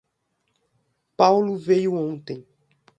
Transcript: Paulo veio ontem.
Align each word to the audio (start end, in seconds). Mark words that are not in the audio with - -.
Paulo 1.15 1.55
veio 1.59 1.93
ontem. 1.93 2.43